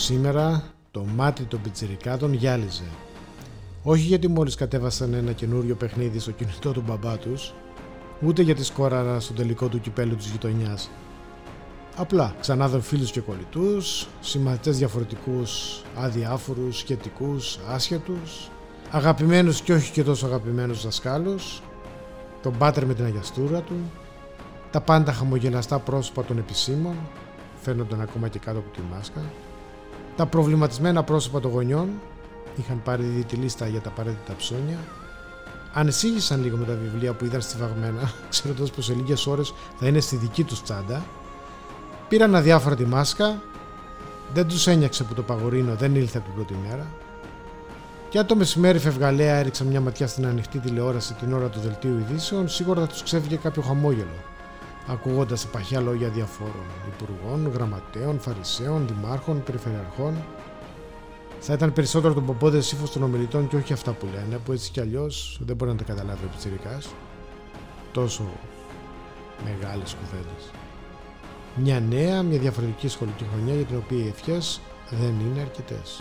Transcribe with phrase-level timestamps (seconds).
[0.00, 2.88] Σήμερα το μάτι των πιτσιρικάτων γυάλιζε.
[3.82, 7.54] Όχι γιατί μόλις κατέβασαν ένα καινούριο παιχνίδι στο κινητό του μπαμπά τους,
[8.22, 10.90] ούτε γιατί σκόραρα στο τελικό του κυπέλου της γειτονιάς.
[11.96, 18.50] Απλά ξανάδαν φίλους και κολλητούς, συμμαθητές διαφορετικούς, αδιάφορους, σχετικούς, άσχετους,
[18.90, 21.62] αγαπημένους και όχι και τόσο αγαπημένους δασκάλους,
[22.42, 23.76] τον πάτερ με την αγιαστούρα του,
[24.70, 26.96] τα πάντα χαμογελαστά πρόσωπα των επισήμων,
[27.60, 29.20] φαίνονταν ακόμα και κάτω από τη μάσκα,
[30.18, 31.88] τα προβληματισμένα πρόσωπα των γονιών,
[32.56, 34.78] είχαν πάρει ήδη τη λίστα για τα απαραίτητα ψώνια,
[35.72, 40.00] ανησύγησαν λίγο με τα βιβλία που είδαν στιβαγμένα, ξέροντας πως σε λίγες ώρες θα είναι
[40.00, 41.04] στη δική τους τσάντα.
[42.08, 43.42] Πήραν αδιάφορα τη μάσκα,
[44.34, 46.86] δεν τους ένιαξε που το παγορίνο δεν ήλθε από την πρώτη μέρα.
[48.08, 51.98] Και αν το μεσημέρι φευγαλέα έριξαν μια ματιά στην ανοιχτή τηλεόραση την ώρα του δελτίου
[51.98, 54.16] ειδήσεων, σίγουρα θα τους ξέφυγε κάποιο χαμόγελο,
[54.88, 60.14] ακούγοντας τα παχιά λόγια διαφόρων υπουργών, γραμματέων, φαρισαίων, δημάρχων, περιφερειαρχών
[61.40, 64.70] θα ήταν περισσότερο το πομπόδε ύφος των ομιλητών και όχι αυτά που λένε, που έτσι
[64.70, 66.80] κι αλλιώς δεν μπορεί να τα καταλάβει ο Πιτσυρικά.
[67.92, 68.24] Τόσο
[69.44, 70.50] μεγάλες κουβέντες.
[71.54, 76.00] Μια νέα, μια διαφορετική σχολική χρονιά για την οποία οι ευχές δεν είναι αρκετές.